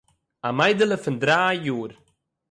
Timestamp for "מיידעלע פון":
0.57-1.15